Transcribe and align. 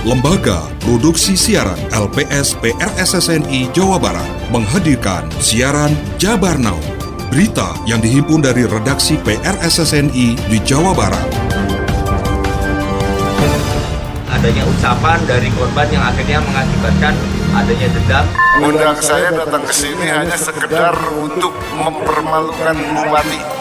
Lembaga 0.00 0.66
Produksi 0.82 1.38
Siaran 1.38 1.78
LPS 1.94 2.58
PRSSNI 2.58 3.70
Jawa 3.70 4.00
Barat 4.00 4.26
menghadirkan 4.50 5.30
siaran 5.38 5.94
Jabar 6.18 6.58
Now. 6.58 6.80
Berita 7.30 7.78
yang 7.86 8.02
dihimpun 8.02 8.42
dari 8.42 8.66
redaksi 8.66 9.14
PRSSNI 9.22 10.34
di 10.50 10.58
Jawa 10.66 10.90
Barat. 10.96 11.22
Adanya 14.34 14.64
ucapan 14.66 15.20
dari 15.28 15.46
korban 15.54 15.86
yang 15.92 16.02
akhirnya 16.02 16.38
mengakibatkan 16.42 17.14
adanya 17.54 17.88
dendam. 17.94 18.26
Undang 18.66 18.98
saya 18.98 19.30
datang 19.30 19.62
ke 19.62 19.74
sini 19.76 20.10
hanya 20.10 20.34
sekedar 20.34 20.96
untuk 21.14 21.54
mempermalukan 21.78 22.74
Bupati. 22.74 23.59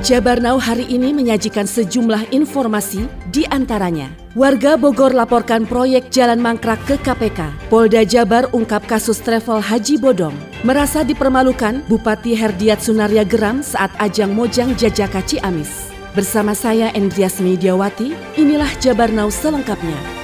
Jabar 0.00 0.40
Now 0.40 0.56
hari 0.56 0.88
ini 0.88 1.12
menyajikan 1.12 1.68
sejumlah 1.68 2.32
informasi 2.32 3.04
di 3.28 3.44
antaranya. 3.52 4.08
Warga 4.32 4.80
Bogor 4.80 5.12
laporkan 5.12 5.68
proyek 5.68 6.08
Jalan 6.08 6.40
Mangkrak 6.40 6.80
ke 6.88 6.96
KPK. 6.96 7.68
Polda 7.68 8.00
Jabar 8.08 8.48
ungkap 8.56 8.88
kasus 8.88 9.20
travel 9.20 9.60
Haji 9.60 10.00
Bodong. 10.00 10.32
Merasa 10.64 11.04
dipermalukan, 11.04 11.84
Bupati 11.84 12.32
Herdiat 12.32 12.80
Sunaria 12.80 13.28
geram 13.28 13.60
saat 13.60 13.92
ajang 14.00 14.32
Mojang 14.32 14.72
Jajaka 14.72 15.20
Ciamis. 15.20 15.92
Bersama 16.16 16.56
saya 16.56 16.88
Endrias 16.96 17.36
Mediawati, 17.36 18.16
inilah 18.40 18.72
Jabar 18.80 19.12
Now 19.12 19.28
selengkapnya. 19.28 20.19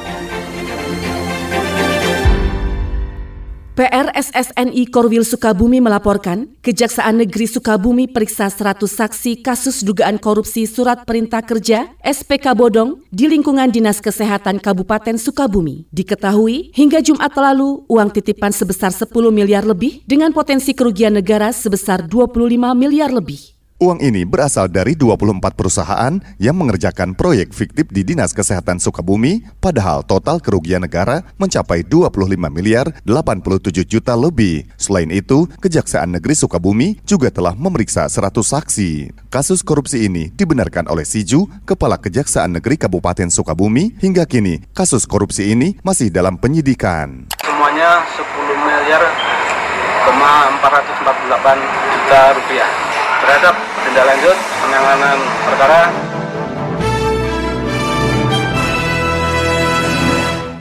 PRSSNI 3.76 4.88
Korwil 4.88 5.20
Sukabumi 5.20 5.84
melaporkan, 5.84 6.48
Kejaksaan 6.64 7.20
Negeri 7.20 7.44
Sukabumi 7.44 8.08
periksa 8.08 8.48
100 8.48 8.88
saksi 8.88 9.44
kasus 9.44 9.84
dugaan 9.84 10.16
korupsi 10.16 10.64
surat 10.64 11.04
perintah 11.04 11.44
kerja 11.44 11.84
SPK 12.00 12.56
Bodong 12.56 13.05
di 13.12 13.28
lingkungan 13.28 13.68
Dinas 13.68 14.00
Kesehatan 14.00 14.64
Kabupaten 14.64 15.20
Sukabumi. 15.20 15.84
Diketahui, 15.92 16.72
hingga 16.72 17.05
Jumat 17.05 17.36
lalu, 17.36 17.84
uang 17.92 18.16
titipan 18.16 18.48
sebesar 18.48 18.96
10 18.96 19.12
miliar 19.28 19.68
lebih 19.68 20.00
dengan 20.08 20.33
potensi 20.33 20.72
kerugian 20.72 21.12
negara 21.12 21.52
sebesar 21.52 22.00
25 22.08 22.72
miliar 22.72 23.12
lebih. 23.12 23.55
Uang 23.77 24.00
ini 24.00 24.24
berasal 24.24 24.72
dari 24.72 24.96
24 24.96 25.52
perusahaan 25.52 26.16
yang 26.41 26.56
mengerjakan 26.56 27.12
proyek 27.12 27.52
fiktif 27.52 27.92
di 27.92 28.08
Dinas 28.08 28.33
Kesehatan 28.33 28.80
Sukabumi, 28.80 29.44
padahal 29.60 30.00
total 30.00 30.41
kerugian 30.41 30.80
negara 30.80 31.20
mencapai 31.36 31.84
25 31.84 32.08
miliar 32.48 32.88
87 33.05 33.84
juta 33.84 34.16
lebih. 34.16 34.64
Selain 34.80 35.12
itu, 35.12 35.44
Kejaksaan 35.60 36.08
Negeri 36.08 36.33
Sukabumi 36.33 37.05
juga 37.05 37.28
telah 37.28 37.52
memeriksa 37.52 38.08
100 38.08 38.48
saksi. 38.48 39.12
Kasus 39.28 39.60
korupsi 39.60 40.08
ini 40.08 40.33
dibenarkan 40.33 40.88
oleh 40.88 41.05
Siju, 41.05 41.44
Kepala 41.68 42.00
Kejaksaan 42.00 42.56
Negeri 42.56 42.80
Kabupaten 42.80 43.28
Sukabumi, 43.28 43.92
hingga 44.00 44.24
kini 44.24 44.64
kasus 44.72 45.05
korupsi 45.05 45.52
ini 45.52 45.77
masih 45.84 46.08
dalam 46.08 46.40
penyidikan. 46.40 47.28
Semuanya 47.44 48.08
10 48.08 48.24
miliar 48.56 49.05
448 50.08 51.61
juta 51.92 52.20
rupiah 52.40 52.70
terhadap 53.27 53.66
tindak 53.97 54.12
lanjut 54.12 54.36
penanganan 54.61 55.19
perkara 55.48 55.80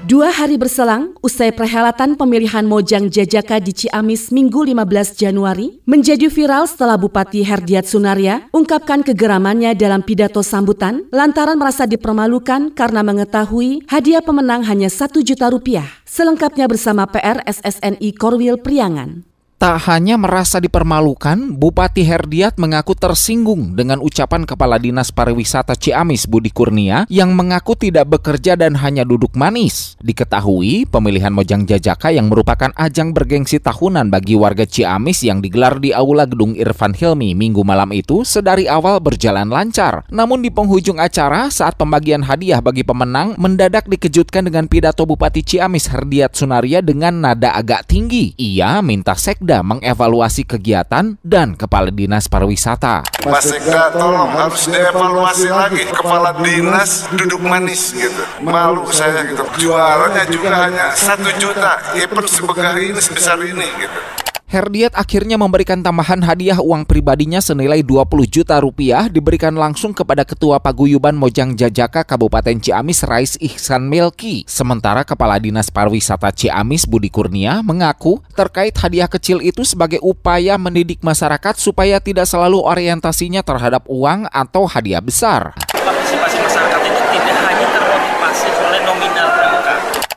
Dua 0.05 0.31
hari 0.31 0.55
berselang, 0.55 1.11
usai 1.19 1.51
perhelatan 1.51 2.15
pemilihan 2.15 2.63
Mojang 2.63 3.11
Jajaka 3.11 3.59
di 3.59 3.75
Ciamis 3.75 4.31
Minggu 4.31 4.63
15 4.63 5.19
Januari, 5.19 5.83
menjadi 5.83 6.31
viral 6.31 6.69
setelah 6.69 6.95
Bupati 6.95 7.43
Herdiat 7.43 7.83
Sunaria 7.83 8.47
ungkapkan 8.55 9.03
kegeramannya 9.03 9.75
dalam 9.75 10.05
pidato 10.05 10.39
sambutan 10.39 11.03
lantaran 11.11 11.59
merasa 11.59 11.83
dipermalukan 11.83 12.71
karena 12.71 13.03
mengetahui 13.03 13.83
hadiah 13.91 14.23
pemenang 14.23 14.63
hanya 14.63 14.87
satu 14.87 15.19
juta 15.19 15.51
rupiah. 15.51 15.89
Selengkapnya 16.07 16.71
bersama 16.71 17.03
PR 17.11 17.43
SSNI 17.43 18.15
Korwil 18.15 18.61
Priangan. 18.63 19.34
Tak 19.55 19.87
hanya 19.87 20.19
merasa 20.19 20.59
dipermalukan, 20.59 21.55
Bupati 21.55 22.03
Herdiat 22.03 22.59
mengaku 22.59 22.91
tersinggung 22.91 23.71
dengan 23.71 24.03
ucapan 24.03 24.43
Kepala 24.43 24.75
Dinas 24.75 25.15
Pariwisata 25.15 25.79
Ciamis 25.79 26.27
Budi 26.27 26.51
Kurnia 26.51 27.07
yang 27.07 27.31
mengaku 27.31 27.71
tidak 27.71 28.11
bekerja 28.11 28.59
dan 28.59 28.75
hanya 28.75 29.07
duduk 29.07 29.31
manis. 29.31 29.95
Diketahui, 30.03 30.91
pemilihan 30.91 31.31
Mojang 31.31 31.63
Jajaka 31.63 32.11
yang 32.11 32.27
merupakan 32.27 32.67
ajang 32.75 33.15
bergengsi 33.15 33.63
tahunan 33.63 34.11
bagi 34.11 34.35
warga 34.35 34.67
Ciamis 34.67 35.23
yang 35.23 35.39
digelar 35.39 35.79
di 35.79 35.95
Aula 35.95 36.27
Gedung 36.27 36.59
Irfan 36.59 36.91
Hilmi 36.91 37.31
minggu 37.31 37.63
malam 37.63 37.95
itu 37.95 38.27
sedari 38.27 38.67
awal 38.67 38.99
berjalan 38.99 39.47
lancar. 39.47 40.03
Namun 40.11 40.43
di 40.43 40.51
penghujung 40.51 40.99
acara, 40.99 41.47
saat 41.47 41.79
pembagian 41.79 42.27
hadiah 42.27 42.59
bagi 42.59 42.83
pemenang, 42.83 43.39
mendadak 43.39 43.87
dikejutkan 43.87 44.51
dengan 44.51 44.67
pidato 44.67 45.07
Bupati 45.07 45.47
Ciamis 45.47 45.87
Herdiat 45.87 46.35
Sunaria 46.35 46.83
dengan 46.83 47.23
nada 47.23 47.55
agak 47.55 47.87
tinggi. 47.87 48.35
Ia 48.35 48.83
minta 48.83 49.15
sek 49.15 49.44
Sekda 49.45 49.61
mengevaluasi 49.61 50.41
kegiatan 50.41 51.21
dan 51.21 51.53
Kepala 51.53 51.93
Dinas 51.93 52.25
Pariwisata. 52.25 53.05
Mas 53.29 53.45
Sekda 53.45 53.93
tolong 53.93 54.33
harus 54.33 54.65
dievaluasi 54.65 55.53
lagi. 55.53 55.85
Kepala 55.85 56.33
Dinas 56.41 57.05
duduk 57.13 57.45
manis 57.45 57.93
gitu. 57.93 58.25
Malu 58.41 58.89
saya 58.89 59.21
gitu. 59.21 59.45
Juaranya 59.61 60.25
juga 60.33 60.49
hanya 60.65 60.97
satu 60.97 61.29
juta. 61.37 61.77
Event 61.93 62.25
sebegah 62.25 62.73
ini 62.73 62.97
sebesar 62.97 63.37
ini 63.45 63.69
gitu. 63.77 64.14
Herdiat 64.45 64.93
akhirnya 64.93 65.41
memberikan 65.41 65.81
tambahan 65.81 66.21
hadiah 66.21 66.61
uang 66.61 66.85
pribadinya 66.85 67.41
senilai 67.41 67.81
20 67.81 68.29
juta 68.29 68.61
rupiah 68.61 69.09
diberikan 69.09 69.57
langsung 69.57 69.89
kepada 69.89 70.21
Ketua 70.21 70.61
Paguyuban 70.61 71.17
Mojang 71.17 71.57
Jajaka 71.57 72.05
Kabupaten 72.05 72.61
Ciamis 72.61 73.01
Rais 73.09 73.41
Ihsan 73.41 73.89
Melki. 73.89 74.45
Sementara 74.45 75.01
Kepala 75.01 75.41
Dinas 75.41 75.73
Pariwisata 75.73 76.29
Ciamis 76.29 76.85
Budi 76.85 77.09
Kurnia 77.09 77.65
mengaku 77.65 78.21
terkait 78.37 78.77
hadiah 78.77 79.09
kecil 79.09 79.41
itu 79.41 79.65
sebagai 79.65 79.97
upaya 80.05 80.61
mendidik 80.61 81.01
masyarakat 81.01 81.57
supaya 81.57 81.97
tidak 81.97 82.29
selalu 82.29 82.61
orientasinya 82.61 83.41
terhadap 83.41 83.89
uang 83.89 84.29
atau 84.29 84.69
hadiah 84.69 85.01
besar. 85.01 85.57
Partisipasi 85.73 86.37
masyarakat 86.37 86.81
itu 86.85 87.01
tidak 87.17 87.37
hanya 87.49 87.67
termotivasi 87.73 88.47
oleh 88.61 88.81
nominal 88.85 89.27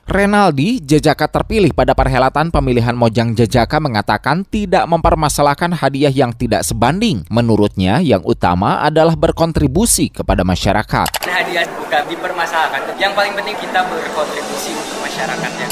Renaldi, 0.08 0.80
Jejaka 0.80 1.28
terpilih 1.28 1.76
pada 1.76 1.92
perhelatan 1.92 2.48
pemilihan 2.48 2.96
Mojang 2.96 3.36
Jejaka 3.36 3.76
mengatakan 3.76 4.40
tidak 4.40 4.88
mempermasalahkan 4.88 5.76
hadiah 5.76 6.08
yang 6.08 6.32
tidak 6.32 6.64
sebanding. 6.64 7.28
Menurutnya, 7.28 8.00
yang 8.00 8.24
utama 8.24 8.80
adalah 8.80 9.12
berkontribusi 9.12 10.08
kepada 10.08 10.48
masyarakat. 10.48 11.12
Hadiah 11.28 11.68
bukan 11.76 12.08
dipermasalahkan. 12.08 12.96
Yang 12.96 13.12
paling 13.20 13.36
penting 13.36 13.56
kita 13.60 13.84
berkontribusi 13.84 14.72
untuk 14.80 14.96
masyarakatnya. 15.04 15.68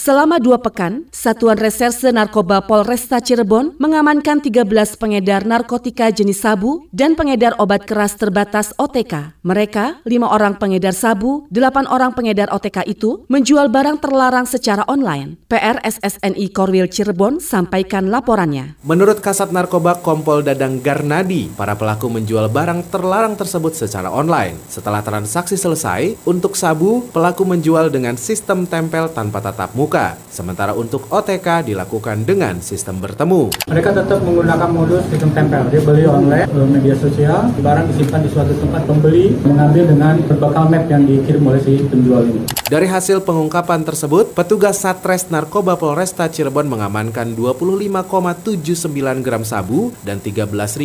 Selama 0.00 0.40
dua 0.40 0.56
pekan, 0.56 1.12
Satuan 1.12 1.60
Reserse 1.60 2.08
Narkoba 2.08 2.64
Polresta 2.64 3.20
Cirebon 3.20 3.76
mengamankan 3.76 4.40
13 4.40 4.64
pengedar 4.96 5.44
narkotika 5.44 6.08
jenis 6.08 6.40
sabu 6.40 6.88
dan 6.88 7.12
pengedar 7.12 7.52
obat 7.60 7.84
keras 7.84 8.16
terbatas 8.16 8.72
OTK. 8.80 9.36
Mereka, 9.44 10.00
lima 10.08 10.32
orang 10.32 10.56
pengedar 10.56 10.96
sabu, 10.96 11.44
delapan 11.52 11.84
orang 11.84 12.16
pengedar 12.16 12.48
OTK 12.48 12.88
itu 12.88 13.28
menjual 13.28 13.68
barang 13.68 14.00
terlarang 14.00 14.48
secara 14.48 14.88
online. 14.88 15.36
PR 15.52 15.76
SSNI 15.84 16.48
Korwil 16.48 16.88
Cirebon 16.88 17.36
sampaikan 17.36 18.08
laporannya. 18.08 18.80
Menurut 18.80 19.20
Kasat 19.20 19.52
Narkoba 19.52 20.00
Kompol 20.00 20.40
Dadang 20.40 20.80
Garnadi, 20.80 21.52
para 21.52 21.76
pelaku 21.76 22.08
menjual 22.08 22.48
barang 22.48 22.88
terlarang 22.88 23.36
tersebut 23.36 23.76
secara 23.76 24.08
online. 24.08 24.56
Setelah 24.72 25.04
transaksi 25.04 25.60
selesai, 25.60 26.16
untuk 26.24 26.56
sabu, 26.56 27.04
pelaku 27.12 27.44
menjual 27.44 27.92
dengan 27.92 28.16
sistem 28.16 28.64
tempel 28.64 29.12
tanpa 29.12 29.44
tatap 29.44 29.76
muka 29.76 29.90
muka. 30.00 30.16
Sementara 30.30 30.72
untuk 30.72 31.04
OTK 31.12 31.68
dilakukan 31.68 32.24
dengan 32.24 32.62
sistem 32.64 32.96
bertemu. 33.02 33.52
Mereka 33.68 33.90
tetap 33.92 34.18
menggunakan 34.24 34.70
modus 34.72 35.04
sistem 35.12 35.30
tempel. 35.36 35.68
Dia 35.68 35.80
beli 35.84 36.04
online 36.08 36.48
melalui 36.48 36.80
media 36.80 36.96
sosial, 36.96 37.52
barang 37.60 37.86
disimpan 37.92 38.24
di 38.24 38.30
suatu 38.32 38.54
tempat 38.56 38.82
pembeli 38.88 39.36
mengambil 39.44 39.84
dengan 39.90 40.14
berbekal 40.24 40.64
map 40.70 40.84
yang 40.88 41.04
dikirim 41.04 41.42
oleh 41.44 41.60
si 41.60 41.82
penjual 41.84 42.24
ini. 42.24 42.42
Dari 42.70 42.86
hasil 42.86 43.26
pengungkapan 43.26 43.82
tersebut, 43.82 44.30
petugas 44.30 44.78
Satres 44.78 45.26
Narkoba 45.26 45.74
Polresta 45.74 46.30
Cirebon 46.30 46.70
mengamankan 46.70 47.34
25,79 47.34 49.26
gram 49.26 49.42
sabu 49.42 49.90
dan 50.06 50.22
13.050 50.22 50.78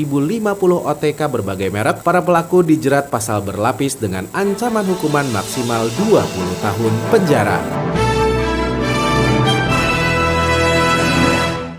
OTK 0.81 1.19
berbagai 1.30 1.69
merek. 1.69 2.01
Para 2.01 2.25
pelaku 2.25 2.66
dijerat 2.66 3.13
pasal 3.13 3.45
berlapis 3.45 4.01
dengan 4.01 4.25
ancaman 4.34 4.84
hukuman 4.89 5.30
maksimal 5.30 5.86
20 6.10 6.66
tahun 6.66 6.94
penjara. 7.13 7.62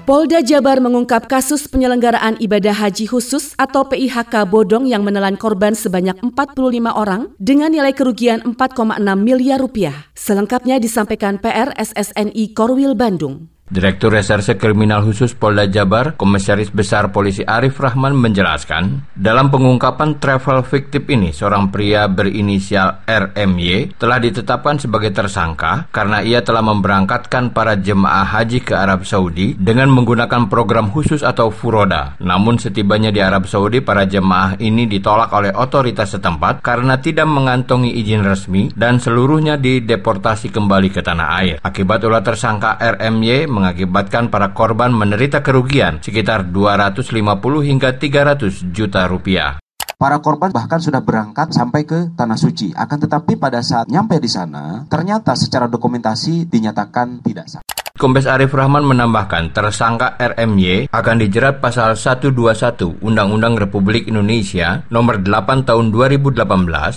Polda 0.06 0.38
Jabar 0.38 0.78
mengungkap 0.78 1.26
kasus 1.26 1.66
penyelenggaraan 1.66 2.38
ibadah 2.38 2.78
haji 2.78 3.10
khusus 3.10 3.58
atau 3.58 3.90
PIHK 3.90 4.46
bodong 4.46 4.86
yang 4.86 5.02
menelan 5.02 5.34
korban 5.34 5.74
sebanyak 5.74 6.14
45 6.22 6.54
orang 6.94 7.34
dengan 7.42 7.74
nilai 7.74 7.90
kerugian 7.90 8.38
4,6 8.54 9.02
miliar 9.18 9.58
rupiah. 9.58 10.06
Selengkapnya 10.14 10.78
disampaikan 10.78 11.42
PR 11.42 11.74
SSNI 11.74 12.54
Korwil 12.54 12.94
Bandung. 12.94 13.50
Direktur 13.66 14.14
Reserse 14.14 14.54
Kriminal 14.54 15.02
Khusus 15.02 15.34
Polda 15.34 15.66
Jabar, 15.66 16.14
Komisaris 16.14 16.70
Besar 16.70 17.10
Polisi 17.10 17.42
Arif 17.42 17.82
Rahman 17.82 18.14
menjelaskan, 18.14 19.10
dalam 19.18 19.50
pengungkapan 19.50 20.22
travel 20.22 20.62
fiktif 20.62 21.02
ini, 21.10 21.34
seorang 21.34 21.74
pria 21.74 22.06
berinisial 22.06 23.02
RMY 23.10 23.98
telah 23.98 24.22
ditetapkan 24.22 24.78
sebagai 24.78 25.10
tersangka 25.10 25.90
karena 25.90 26.22
ia 26.22 26.46
telah 26.46 26.62
memberangkatkan 26.62 27.50
para 27.50 27.74
jemaah 27.74 28.22
haji 28.38 28.62
ke 28.62 28.70
Arab 28.70 29.02
Saudi 29.02 29.58
dengan 29.58 29.90
menggunakan 29.90 30.46
program 30.46 30.94
khusus 30.94 31.26
atau 31.26 31.50
furoda. 31.50 32.14
Namun 32.22 32.62
setibanya 32.62 33.10
di 33.10 33.18
Arab 33.18 33.50
Saudi, 33.50 33.82
para 33.82 34.06
jemaah 34.06 34.54
ini 34.62 34.86
ditolak 34.86 35.34
oleh 35.34 35.50
otoritas 35.50 36.14
setempat 36.14 36.62
karena 36.62 37.02
tidak 37.02 37.26
mengantongi 37.26 37.98
izin 37.98 38.22
resmi 38.22 38.70
dan 38.78 39.02
seluruhnya 39.02 39.58
dideportasi 39.58 40.54
kembali 40.54 40.94
ke 40.94 41.02
tanah 41.02 41.28
air. 41.42 41.58
Akibat 41.66 42.06
ulah 42.06 42.22
tersangka 42.22 42.78
RMY 42.78 43.55
mengakibatkan 43.56 44.28
para 44.28 44.52
korban 44.52 44.92
menderita 44.92 45.40
kerugian 45.40 46.04
sekitar 46.04 46.52
250 46.52 47.16
hingga 47.64 47.96
300 47.96 48.76
juta 48.76 49.08
rupiah. 49.08 49.56
Para 49.96 50.20
korban 50.20 50.52
bahkan 50.52 50.76
sudah 50.76 51.00
berangkat 51.00 51.56
sampai 51.56 51.88
ke 51.88 52.12
Tanah 52.12 52.36
Suci. 52.36 52.68
Akan 52.76 53.00
tetapi 53.00 53.40
pada 53.40 53.64
saat 53.64 53.88
nyampe 53.88 54.20
di 54.20 54.28
sana, 54.28 54.84
ternyata 54.92 55.32
secara 55.32 55.72
dokumentasi 55.72 56.52
dinyatakan 56.52 57.24
tidak 57.24 57.48
sah. 57.48 57.75
Kombes 57.96 58.28
Arif 58.28 58.52
Rahman 58.52 58.84
menambahkan 58.84 59.56
tersangka 59.56 60.20
RMY 60.20 60.92
akan 60.92 61.16
dijerat 61.16 61.64
pasal 61.64 61.96
121 61.96 63.00
Undang-Undang 63.00 63.56
Republik 63.56 64.04
Indonesia 64.04 64.84
nomor 64.92 65.24
8 65.24 65.64
tahun 65.64 65.96
2018 65.96 66.44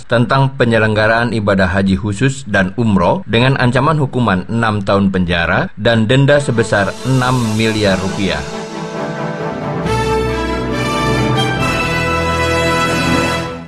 tentang 0.04 0.60
penyelenggaraan 0.60 1.32
ibadah 1.32 1.72
haji 1.72 1.96
khusus 1.96 2.44
dan 2.44 2.76
umroh 2.76 3.24
dengan 3.24 3.56
ancaman 3.56 3.96
hukuman 3.96 4.44
6 4.52 4.84
tahun 4.84 5.08
penjara 5.08 5.72
dan 5.80 6.04
denda 6.04 6.36
sebesar 6.36 6.92
6 7.08 7.16
miliar 7.56 7.96
rupiah. 7.96 8.59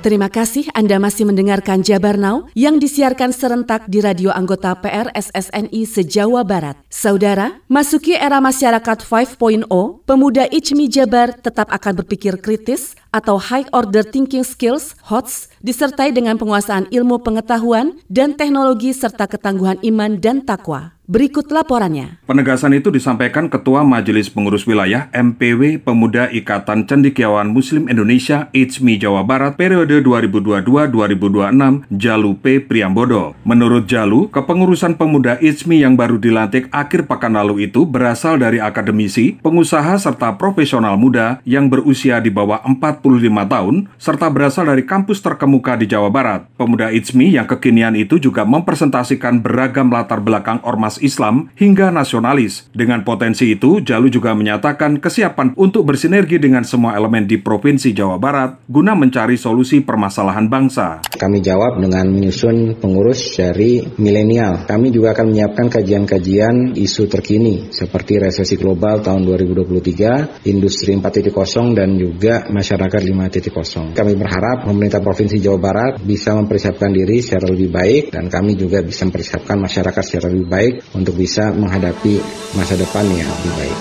Terima 0.03 0.27
kasih 0.27 0.67
Anda 0.75 0.99
masih 0.99 1.23
mendengarkan 1.23 1.79
Jabar 1.79 2.19
Now 2.19 2.51
yang 2.59 2.75
disiarkan 2.75 3.31
serentak 3.31 3.87
di 3.87 4.03
radio 4.03 4.35
anggota 4.35 4.75
PRSSNI 4.75 5.79
se-Jawa 5.87 6.43
Barat. 6.43 6.75
Saudara, 6.91 7.63
masuki 7.71 8.11
era 8.11 8.43
masyarakat 8.43 8.99
5.0, 8.99 9.63
pemuda 10.03 10.43
Icmi 10.51 10.91
Jabar 10.91 11.31
tetap 11.31 11.71
akan 11.71 12.03
berpikir 12.03 12.35
kritis 12.43 12.99
atau 13.15 13.39
high 13.39 13.63
order 13.71 14.03
thinking 14.03 14.43
skills, 14.43 14.99
HOTS, 15.07 15.55
disertai 15.63 16.11
dengan 16.11 16.35
penguasaan 16.35 16.91
ilmu 16.91 17.23
pengetahuan 17.23 17.95
dan 18.11 18.35
teknologi 18.35 18.91
serta 18.91 19.23
ketangguhan 19.23 19.79
iman 19.87 20.19
dan 20.19 20.43
takwa. 20.43 20.99
Berikut 21.03 21.51
laporannya. 21.51 22.23
Penegasan 22.23 22.79
itu 22.79 22.87
disampaikan 22.87 23.51
Ketua 23.51 23.83
Majelis 23.83 24.31
Pengurus 24.31 24.63
Wilayah 24.63 25.11
MPW 25.11 25.83
Pemuda 25.83 26.31
Ikatan 26.31 26.87
Cendikiawan 26.87 27.51
Muslim 27.51 27.91
Indonesia 27.91 28.47
ICMI 28.55 29.03
Jawa 29.03 29.27
Barat 29.27 29.59
periode 29.59 29.99
2022-2026 29.99 31.91
Jalu 31.91 32.31
P. 32.39 32.63
Priambodo. 32.63 33.35
Menurut 33.43 33.83
Jalu, 33.83 34.31
kepengurusan 34.31 34.95
pemuda 34.95 35.35
ICMI 35.43 35.83
yang 35.83 35.99
baru 35.99 36.15
dilantik 36.15 36.71
akhir 36.71 37.11
pekan 37.11 37.35
lalu 37.35 37.67
itu 37.67 37.83
berasal 37.83 38.39
dari 38.39 38.63
akademisi, 38.63 39.35
pengusaha 39.43 39.99
serta 39.99 40.39
profesional 40.39 40.95
muda 40.95 41.43
yang 41.43 41.67
berusia 41.67 42.23
di 42.23 42.31
bawah 42.31 42.63
45 42.63 43.03
tahun 43.51 43.75
serta 43.99 44.31
berasal 44.31 44.71
dari 44.71 44.87
kampus 44.87 45.19
terkemuka 45.19 45.75
di 45.75 45.83
Jawa 45.83 46.07
Barat. 46.07 46.47
Pemuda 46.55 46.95
ICMI 46.95 47.43
yang 47.43 47.47
kekinian 47.51 47.99
itu 47.99 48.23
juga 48.23 48.47
mempresentasikan 48.47 49.43
beragam 49.43 49.91
latar 49.91 50.23
belakang 50.23 50.63
ormas 50.63 50.92
Islam 50.99 51.49
hingga 51.55 51.89
nasionalis. 51.89 52.67
Dengan 52.73 53.01
potensi 53.07 53.53
itu, 53.53 53.79
Jalu 53.79 54.11
juga 54.11 54.35
menyatakan 54.35 54.99
kesiapan 54.99 55.55
untuk 55.57 55.87
bersinergi 55.87 56.37
dengan 56.37 56.67
semua 56.67 56.97
elemen 56.97 57.25
di 57.29 57.39
Provinsi 57.39 57.95
Jawa 57.95 58.19
Barat 58.19 58.59
guna 58.67 58.93
mencari 58.97 59.39
solusi 59.39 59.81
permasalahan 59.81 60.49
bangsa. 60.51 61.01
Kami 61.13 61.39
jawab 61.39 61.79
dengan 61.79 62.09
menyusun 62.09 62.77
pengurus 62.77 63.37
dari 63.37 63.81
milenial. 63.97 64.65
Kami 64.67 64.91
juga 64.91 65.15
akan 65.15 65.31
menyiapkan 65.31 65.67
kajian-kajian 65.69 66.75
isu 66.75 67.07
terkini 67.07 67.71
seperti 67.71 68.19
resesi 68.19 68.59
global 68.59 68.99
tahun 68.99 69.23
2023, 69.25 70.49
industri 70.49 70.97
4.0 70.97 71.77
dan 71.77 71.95
juga 71.95 72.49
masyarakat 72.49 73.01
5.0. 73.01 73.95
Kami 73.95 74.13
berharap 74.19 74.65
pemerintah 74.67 74.99
Provinsi 74.99 75.37
Jawa 75.37 75.59
Barat 75.59 75.93
bisa 76.01 76.33
mempersiapkan 76.35 76.89
diri 76.89 77.21
secara 77.23 77.47
lebih 77.51 77.69
baik 77.69 78.03
dan 78.11 78.27
kami 78.27 78.57
juga 78.57 78.81
bisa 78.81 79.05
mempersiapkan 79.07 79.57
masyarakat 79.59 80.03
secara 80.03 80.27
lebih 80.31 80.47
baik 80.49 80.73
untuk 80.91 81.15
bisa 81.15 81.55
menghadapi 81.55 82.19
masa 82.59 82.75
depan 82.75 83.07
yang 83.15 83.31
lebih 83.39 83.53
baik. 83.55 83.79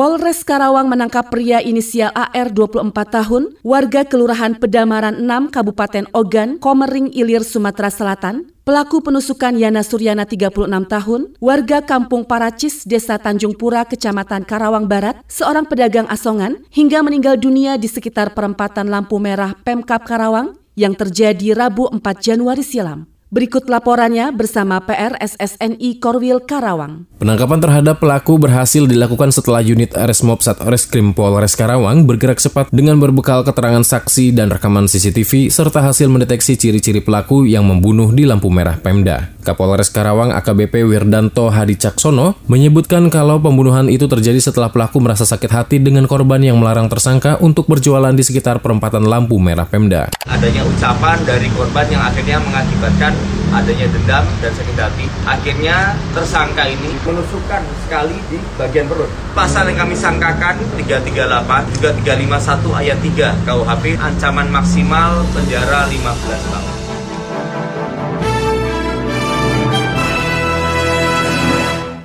Polres 0.00 0.48
Karawang 0.48 0.88
menangkap 0.88 1.28
pria 1.28 1.60
inisial 1.60 2.08
AR 2.16 2.48
24 2.48 2.88
tahun, 2.88 3.52
warga 3.60 4.00
Kelurahan 4.08 4.56
Pedamaran 4.56 5.20
6 5.20 5.52
Kabupaten 5.52 6.08
Ogan, 6.16 6.56
Komering 6.56 7.12
Ilir, 7.12 7.44
Sumatera 7.44 7.92
Selatan. 7.92 8.48
Pelaku 8.64 9.04
penusukan 9.04 9.52
Yana 9.52 9.84
Suryana 9.84 10.24
36 10.24 10.72
tahun, 10.88 11.36
warga 11.36 11.84
Kampung 11.84 12.24
Paracis, 12.24 12.88
Desa 12.88 13.20
Tanjung 13.20 13.52
Pura, 13.52 13.84
Kecamatan 13.84 14.48
Karawang 14.48 14.88
Barat, 14.88 15.20
seorang 15.28 15.68
pedagang 15.68 16.08
asongan, 16.08 16.64
hingga 16.72 17.04
meninggal 17.04 17.36
dunia 17.36 17.76
di 17.76 17.84
sekitar 17.84 18.32
perempatan 18.32 18.88
lampu 18.88 19.20
merah 19.20 19.52
Pemkap 19.52 20.08
Karawang 20.08 20.59
yang 20.78 20.94
terjadi 20.94 21.54
Rabu 21.54 21.90
4 21.90 22.00
Januari 22.18 22.62
silam. 22.62 23.06
Berikut 23.30 23.70
laporannya 23.70 24.34
bersama 24.34 24.82
PRSSNI 24.82 26.02
Korwil 26.02 26.42
Karawang. 26.42 27.06
Penangkapan 27.22 27.62
terhadap 27.62 28.02
pelaku 28.02 28.42
berhasil 28.42 28.90
dilakukan 28.90 29.30
setelah 29.30 29.62
unit 29.62 29.94
Resmob 29.94 30.42
Satreskrim 30.42 31.14
Polres 31.14 31.54
Karawang 31.54 32.10
bergerak 32.10 32.42
cepat 32.42 32.74
dengan 32.74 32.98
berbekal 32.98 33.46
keterangan 33.46 33.86
saksi 33.86 34.34
dan 34.34 34.50
rekaman 34.50 34.90
CCTV 34.90 35.46
serta 35.46 35.78
hasil 35.78 36.10
mendeteksi 36.10 36.58
ciri-ciri 36.58 37.06
pelaku 37.06 37.46
yang 37.46 37.70
membunuh 37.70 38.10
di 38.10 38.26
lampu 38.26 38.50
merah 38.50 38.82
Pemda. 38.82 39.30
Kapolres 39.46 39.94
Karawang 39.94 40.34
AKBP 40.34 40.82
Wirdanto 40.82 41.54
Hadi 41.54 41.78
Caksono 41.78 42.34
menyebutkan 42.50 43.14
kalau 43.14 43.38
pembunuhan 43.38 43.86
itu 43.86 44.10
terjadi 44.10 44.42
setelah 44.42 44.74
pelaku 44.74 44.98
merasa 44.98 45.22
sakit 45.22 45.54
hati 45.54 45.78
dengan 45.78 46.10
korban 46.10 46.42
yang 46.42 46.58
melarang 46.58 46.90
tersangka 46.90 47.38
untuk 47.38 47.70
berjualan 47.70 48.10
di 48.10 48.26
sekitar 48.26 48.58
perempatan 48.58 49.06
lampu 49.06 49.38
merah 49.38 49.70
Pemda. 49.70 50.10
Adanya 50.26 50.66
ucapan 50.66 51.22
dari 51.22 51.46
korban 51.54 51.86
yang 51.86 52.02
akhirnya 52.02 52.42
mengakibatkan 52.42 53.19
adanya 53.50 53.86
dendam 53.90 54.24
dan 54.40 54.52
sakit 54.54 54.76
hati. 54.78 55.06
Akhirnya 55.26 55.98
tersangka 56.14 56.66
ini 56.66 56.94
menusukkan 57.02 57.62
sekali 57.86 58.16
di 58.30 58.38
bagian 58.56 58.86
perut. 58.86 59.10
Pasal 59.34 59.70
yang 59.70 59.86
kami 59.86 59.94
sangkakan 59.98 60.58
338 60.78 61.74
juga 61.78 61.90
351 61.98 62.80
ayat 62.80 62.98
3 62.98 63.46
KUHP 63.46 63.84
ancaman 63.98 64.48
maksimal 64.50 65.26
penjara 65.34 65.86
15 65.90 66.52
tahun. 66.52 66.80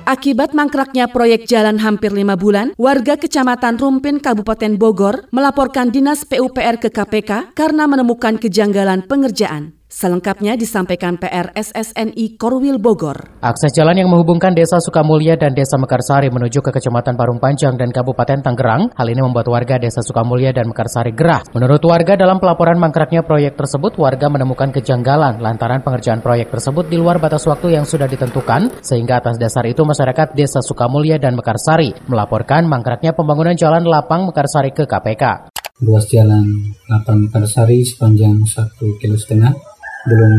Akibat 0.06 0.54
mangkraknya 0.54 1.10
proyek 1.10 1.50
jalan 1.50 1.82
hampir 1.82 2.14
lima 2.14 2.38
bulan, 2.38 2.70
warga 2.78 3.18
Kecamatan 3.18 3.74
Rumpin, 3.74 4.22
Kabupaten 4.22 4.78
Bogor 4.78 5.26
melaporkan 5.34 5.90
Dinas 5.90 6.22
PUPR 6.22 6.78
ke 6.78 6.94
KPK 6.94 7.58
karena 7.58 7.90
menemukan 7.90 8.38
kejanggalan 8.38 9.02
pengerjaan. 9.10 9.74
Selengkapnya 9.96 10.60
disampaikan 10.60 11.16
PR 11.16 11.56
SSNI 11.56 12.36
Korwil 12.36 12.76
Bogor. 12.76 13.16
Akses 13.40 13.72
jalan 13.72 13.96
yang 13.96 14.12
menghubungkan 14.12 14.52
Desa 14.52 14.76
Sukamulya 14.76 15.40
dan 15.40 15.56
Desa 15.56 15.80
Mekarsari 15.80 16.28
menuju 16.28 16.60
ke 16.60 16.68
Kecamatan 16.68 17.16
Parung 17.16 17.40
Panjang 17.40 17.80
dan 17.80 17.88
Kabupaten 17.88 18.44
Tangerang, 18.44 18.92
hal 18.92 19.08
ini 19.08 19.24
membuat 19.24 19.48
warga 19.48 19.80
Desa 19.80 20.04
Sukamulya 20.04 20.52
dan 20.52 20.68
Mekarsari 20.68 21.16
gerah. 21.16 21.40
Menurut 21.56 21.80
warga 21.88 22.12
dalam 22.12 22.36
pelaporan 22.36 22.76
mangkraknya 22.76 23.24
proyek 23.24 23.56
tersebut, 23.56 23.96
warga 23.96 24.28
menemukan 24.28 24.68
kejanggalan 24.68 25.40
lantaran 25.40 25.80
pengerjaan 25.80 26.20
proyek 26.20 26.52
tersebut 26.52 26.92
di 26.92 27.00
luar 27.00 27.16
batas 27.16 27.48
waktu 27.48 27.80
yang 27.80 27.88
sudah 27.88 28.04
ditentukan, 28.04 28.84
sehingga 28.84 29.24
atas 29.24 29.40
dasar 29.40 29.64
itu 29.64 29.80
masyarakat 29.80 30.36
Desa 30.36 30.60
Sukamulya 30.60 31.16
dan 31.16 31.40
Mekarsari 31.40 31.96
melaporkan 32.04 32.68
mangkraknya 32.68 33.16
pembangunan 33.16 33.56
jalan 33.56 33.88
lapang 33.88 34.28
Mekarsari 34.28 34.76
ke 34.76 34.84
KPK. 34.84 35.56
Ruas 35.80 36.04
jalan 36.12 36.76
lapang 36.84 37.32
Mekarsari 37.32 37.80
sepanjang 37.80 38.44
1 38.44 38.76
kilo 39.00 39.16
setengah 39.16 39.75
belum 40.06 40.32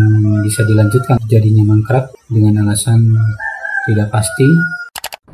bisa 0.47 0.63
dilanjutkan 0.63 1.19
jadinya 1.27 1.63
mangkrak 1.67 2.09
dengan 2.31 2.67
alasan 2.67 3.03
tidak 3.87 4.07
pasti. 4.11 4.47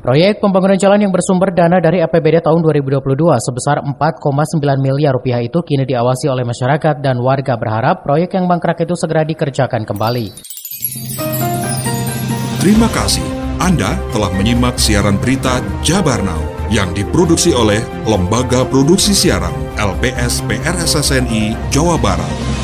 Proyek 0.03 0.43
pembangunan 0.43 0.75
jalan 0.75 0.99
yang 0.99 1.15
bersumber 1.15 1.55
dana 1.55 1.79
dari 1.79 2.03
APBD 2.03 2.43
tahun 2.43 2.59
2022 2.59 2.99
sebesar 3.39 3.79
4,9 3.87 4.59
miliar 4.83 5.15
rupiah 5.15 5.39
itu 5.39 5.63
kini 5.63 5.87
diawasi 5.87 6.27
oleh 6.27 6.43
masyarakat 6.43 6.99
dan 6.99 7.23
warga 7.23 7.55
berharap 7.55 8.03
proyek 8.03 8.35
yang 8.35 8.43
mangkrak 8.43 8.83
itu 8.83 8.99
segera 8.99 9.23
dikerjakan 9.23 9.87
kembali. 9.87 10.35
Terima 12.59 12.91
kasih. 12.91 13.23
Anda 13.63 13.95
telah 14.11 14.27
menyimak 14.35 14.75
siaran 14.75 15.15
berita 15.15 15.63
Jabar 15.87 16.19
Now 16.19 16.41
yang 16.67 16.91
diproduksi 16.91 17.55
oleh 17.55 17.79
Lembaga 18.03 18.67
Produksi 18.67 19.15
Siaran 19.15 19.55
LPS 19.79 20.43
PRSSNI 20.51 21.71
Jawa 21.71 21.95
Barat. 21.95 22.62